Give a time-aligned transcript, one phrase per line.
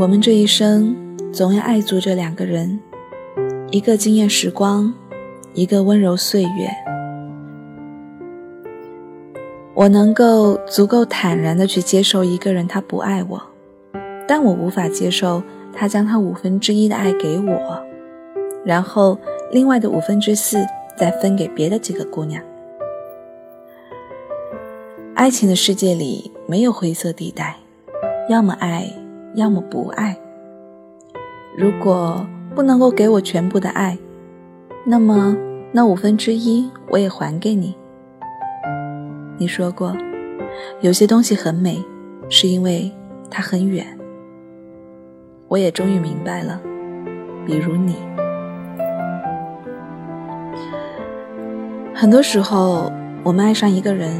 [0.00, 0.96] 我们这一生
[1.30, 2.80] 总要爱足这两个人，
[3.70, 4.90] 一个惊艳时光，
[5.52, 6.70] 一个温柔岁月。
[9.74, 13.42] 我能够足够坦然的去接受一个人他不爱我，
[14.26, 17.84] 但我无法接受他将他五分之一的爱给我，
[18.64, 19.18] 然后
[19.52, 20.64] 另外的五分之四
[20.96, 22.42] 再分给别的几个姑娘。
[25.14, 27.58] 爱情的世界里没有灰色地带，
[28.30, 28.90] 要么爱。
[29.34, 30.16] 要么不爱。
[31.56, 33.98] 如果不能够给我全部的爱，
[34.84, 35.36] 那么
[35.72, 37.76] 那五分之一我也还给你。
[39.38, 39.96] 你说过，
[40.80, 41.82] 有些东西很美，
[42.28, 42.90] 是因为
[43.30, 43.86] 它很远。
[45.48, 46.60] 我也终于明白了，
[47.46, 47.96] 比如你。
[51.94, 52.90] 很多时候，
[53.22, 54.10] 我们爱上一个人，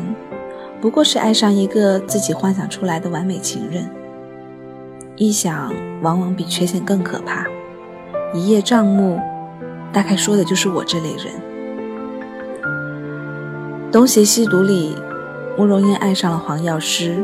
[0.81, 3.89] 不过是爱上一个自己幻想出来的完美情人。
[5.21, 7.47] 臆想往往比缺陷更可怕。
[8.33, 9.21] 一叶障目，
[9.93, 11.27] 大概说的就是我这类人。
[13.93, 14.97] 《东邪西毒》里，
[15.59, 17.23] 慕容燕爱上了黄药师，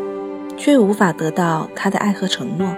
[0.59, 2.69] 却无法得到他的爱和承诺，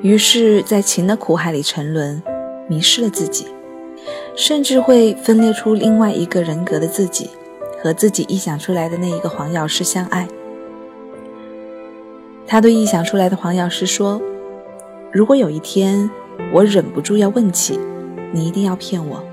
[0.00, 2.22] 于是，在情的苦海里沉沦，
[2.68, 3.48] 迷失了自己，
[4.36, 7.30] 甚至会分裂出另外一个人格的自己，
[7.82, 10.28] 和自己臆想出来的那一个黄药师相爱。
[12.46, 14.20] 他对臆想出来的黄药师说
[15.10, 16.10] ：“如果有一天
[16.52, 17.80] 我忍不住要问起，
[18.32, 19.24] 你一定要骗我。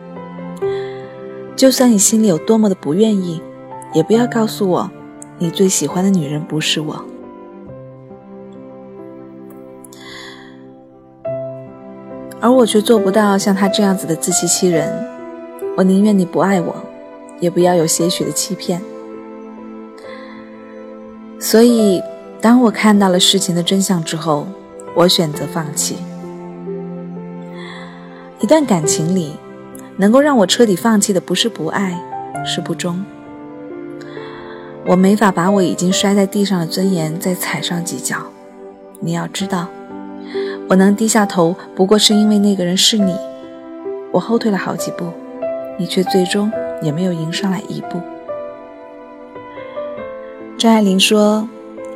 [1.56, 3.42] 就算你心里有多么的不愿意，
[3.94, 4.90] 也不要告诉我
[5.38, 7.06] 你最喜欢的女人不是我。”
[12.40, 14.90] 而我却做不到像他这样子的自欺欺人。
[15.78, 16.76] 我宁愿你不爱我，
[17.40, 18.82] 也不要有些许的欺骗。
[21.38, 22.02] 所以。
[22.42, 24.48] 当我看到了事情的真相之后，
[24.96, 25.98] 我选择放弃。
[28.40, 29.34] 一段感情里，
[29.98, 31.96] 能够让我彻底放弃的不是不爱，
[32.44, 33.06] 是不忠。
[34.88, 38.18] 我没法把我已经摔在地上的尊严再踩上几脚。
[39.00, 39.68] 你要知道，
[40.68, 43.16] 我能低下头，不过是因为那个人是你。
[44.12, 45.06] 我后退了好几步，
[45.78, 46.52] 你却最终
[46.82, 48.02] 也没有迎上来一步。
[50.58, 51.48] 张爱玲说。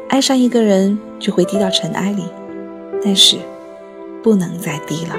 [0.09, 2.23] 爱上一个人就会低到尘埃里，
[3.03, 3.37] 但是
[4.23, 5.15] 不能再低了。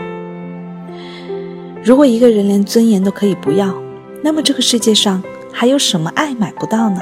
[1.85, 3.75] 如果一个人连尊严都可以不要，
[4.23, 7.01] 那么这个世界上还有什么爱买不到呢？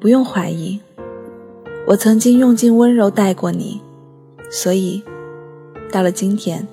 [0.00, 0.80] 不用怀疑，
[1.86, 3.80] 我曾经用尽温柔待过你，
[4.48, 5.02] 所以
[5.90, 6.68] 到了今天，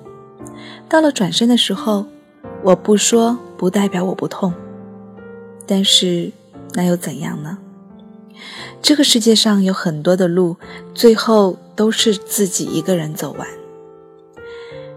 [0.88, 2.06] 到了转身的时候，
[2.62, 4.54] 我不说不代表我不痛。
[5.66, 6.30] 但是
[6.74, 7.58] 那又怎样呢？
[8.80, 10.56] 这个世界上有很多的路，
[10.94, 13.48] 最后都是自己一个人走完。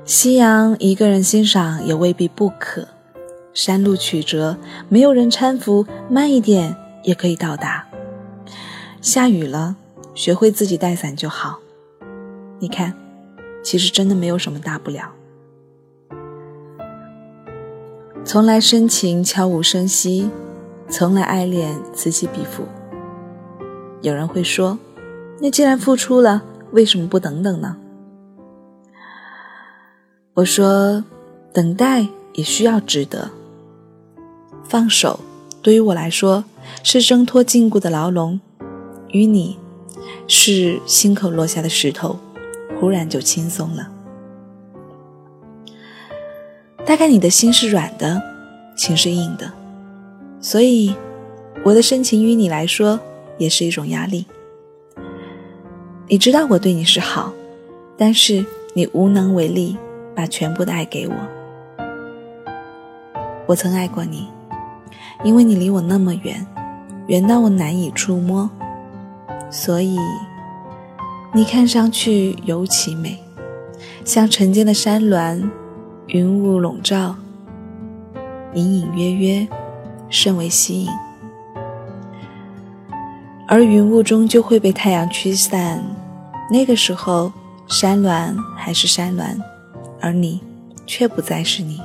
[0.05, 2.87] 夕阳一个人欣赏也未必不可，
[3.55, 4.57] 山路曲折，
[4.87, 7.88] 没有人搀扶，慢一点也可以到达。
[9.01, 9.77] 下雨了，
[10.13, 11.59] 学会自己带伞就好。
[12.59, 12.93] 你看，
[13.63, 15.13] 其实真的没有什么大不了。
[18.25, 20.29] 从来深情悄无声息，
[20.89, 22.65] 从来爱恋此起彼伏。
[24.01, 24.77] 有人会说，
[25.39, 27.77] 那既然付出了，为什么不等等呢？
[30.33, 31.03] 我说，
[31.53, 33.31] 等待也需要值得。
[34.65, 35.21] 放手，
[35.61, 36.43] 对于我来说，
[36.83, 38.41] 是挣脱禁锢的牢笼。
[39.11, 39.57] 与你，
[40.27, 42.19] 是心口落下的石头，
[42.79, 43.91] 忽然就轻松了。
[46.85, 48.21] 大概你的心是软的，
[48.75, 49.51] 情是硬的，
[50.39, 50.95] 所以
[51.63, 52.99] 我的深情于你来说
[53.37, 54.25] 也是一种压力。
[56.07, 57.33] 你知道我对你是好，
[57.97, 59.77] 但是你无能为力
[60.15, 61.13] 把全部的爱给我。
[63.45, 64.27] 我曾爱过你，
[65.23, 66.47] 因为你离我那么远，
[67.07, 68.49] 远到我难以触摸。
[69.49, 69.97] 所以，
[71.33, 73.17] 你看上去尤其美，
[74.05, 75.49] 像晨间的山峦，
[76.07, 77.15] 云雾笼罩，
[78.53, 79.47] 隐隐约约，
[80.09, 80.89] 甚为吸引。
[83.47, 85.83] 而云雾终究会被太阳驱散，
[86.51, 87.31] 那个时候，
[87.67, 89.41] 山峦还是山峦，
[89.99, 90.41] 而你
[90.85, 91.81] 却不再是你。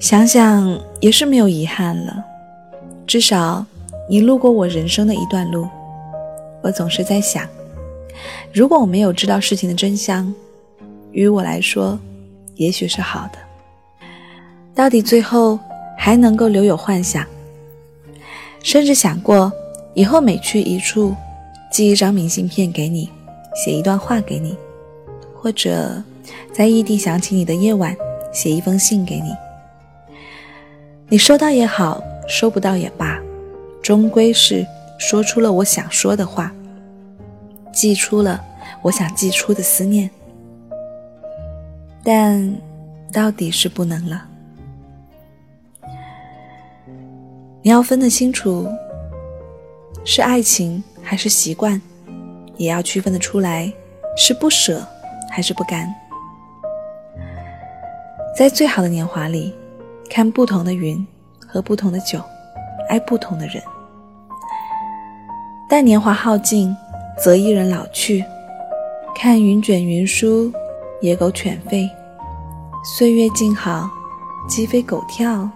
[0.00, 2.24] 想想也是没有遗憾了，
[3.06, 3.64] 至少
[4.08, 5.68] 你路过我人生的一段路。
[6.62, 7.46] 我总是在想，
[8.50, 10.34] 如果我没有知道事情的真相，
[11.12, 11.98] 于我来说，
[12.54, 13.38] 也许是好的。
[14.74, 15.58] 到底最后
[15.98, 17.26] 还能够留有幻想，
[18.62, 19.52] 甚至想过
[19.92, 21.14] 以后每去一处，
[21.70, 23.10] 寄一张明信片给你，
[23.54, 24.56] 写一段话给你，
[25.34, 26.02] 或者
[26.54, 27.94] 在异地想起你的夜晚，
[28.32, 29.30] 写一封信给你。
[31.12, 33.18] 你收到也好，收不到也罢，
[33.82, 34.64] 终归是
[34.96, 36.54] 说出了我想说的话，
[37.72, 38.40] 寄出了
[38.80, 40.08] 我想寄出的思念。
[42.04, 42.54] 但
[43.12, 44.24] 到底是不能了。
[47.60, 48.68] 你要分得清楚，
[50.04, 51.82] 是爱情还是习惯，
[52.56, 53.70] 也要区分得出来，
[54.16, 54.80] 是不舍
[55.28, 55.92] 还是不甘。
[58.38, 59.52] 在最好的年华里。
[60.10, 61.06] 看不同的云，
[61.46, 62.20] 喝不同的酒，
[62.88, 63.62] 爱不同的人。
[65.68, 66.76] 待年华耗尽，
[67.16, 68.24] 则一人老去。
[69.14, 70.52] 看云卷云舒，
[71.00, 71.88] 野狗犬吠，
[72.84, 73.88] 岁月静好，
[74.48, 75.48] 鸡飞狗跳，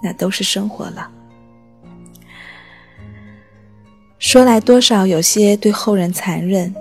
[0.00, 1.10] 那都是生活了。
[4.20, 6.72] 说来多少有些对后人残忍，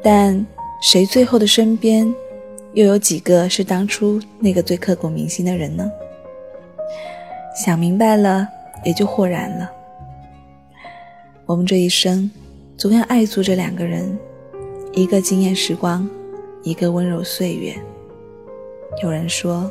[0.00, 0.46] 但
[0.80, 2.14] 谁最后的身边，
[2.74, 5.90] 又有几个是当初那个最刻骨铭心的人呢？
[7.54, 8.48] 想明白了，
[8.84, 9.70] 也就豁然了。
[11.44, 12.30] 我们这一生，
[12.78, 14.18] 总要爱足这两个人，
[14.92, 16.08] 一个惊艳时光，
[16.62, 17.74] 一个温柔岁月。
[19.02, 19.70] 有人说，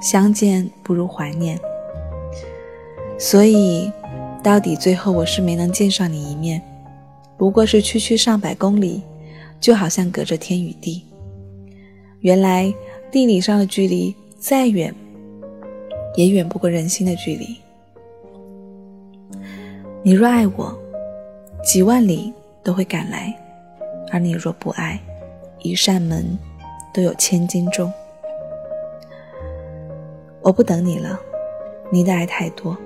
[0.00, 1.58] 相见不如怀念。
[3.18, 3.90] 所以，
[4.42, 6.62] 到底最后我是没能见上你一面，
[7.36, 9.02] 不过是区区上百公里，
[9.60, 11.04] 就好像隔着天与地。
[12.20, 12.72] 原来
[13.10, 14.94] 地理上的距离再远。
[16.16, 17.56] 也远不过人心的距离。
[20.02, 20.76] 你若爱我，
[21.62, 22.32] 几万里
[22.62, 23.32] 都会赶来；
[24.10, 24.98] 而你若不爱，
[25.60, 26.38] 一扇门
[26.92, 27.92] 都有千斤重。
[30.42, 31.20] 我不等你了，
[31.90, 32.76] 你的爱太多，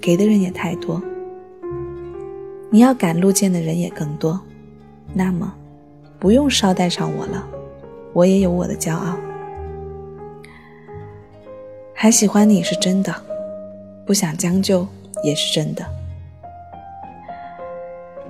[0.00, 1.02] 给的人也太多。
[2.70, 4.38] 你要赶路见的人也更多，
[5.14, 5.54] 那么
[6.18, 7.48] 不用捎带上我了，
[8.12, 9.18] 我也有我的骄傲。
[12.00, 13.12] 还喜欢你是真的，
[14.06, 14.86] 不想将就
[15.24, 15.84] 也是真的。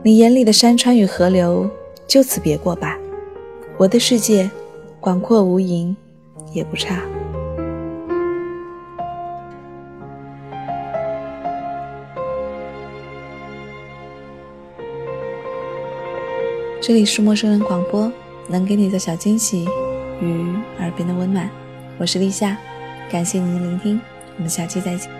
[0.03, 1.69] 你眼里的山川与河流，
[2.07, 2.97] 就此别过吧。
[3.77, 4.51] 我的世界，
[4.99, 5.95] 广阔无垠，
[6.55, 7.03] 也不差。
[16.81, 18.11] 这里是陌生人广播，
[18.47, 19.69] 能给你的小惊喜
[20.23, 21.47] 与耳边的温暖。
[21.99, 22.57] 我是立夏。
[23.11, 24.01] 感谢您的聆听，
[24.37, 25.18] 我们下期再见。